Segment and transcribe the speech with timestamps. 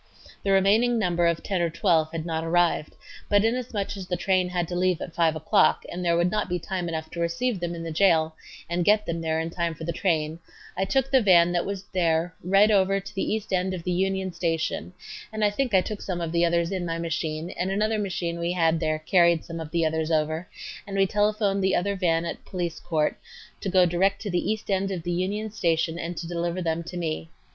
[0.41, 2.95] The remaining number of ten or twelve had not arrived,
[3.29, 6.49] but inasmuch as the train had to leave at 5 o'clock and there would not
[6.49, 8.33] be time enough to receive them in the jail
[8.67, 10.39] and get them there in time for the train,
[10.75, 13.91] I took the van that was there right over to the east end of the
[13.91, 14.91] Union Station,
[15.31, 18.39] and I think I took some of the others in my machine and another machine
[18.39, 20.49] we had there carried some of the others over,
[20.87, 23.19] and we telephoned the other van at Police Court
[23.59, 26.81] to go direct to the east end of the Union Station and to deliver them
[26.85, 27.29] to me.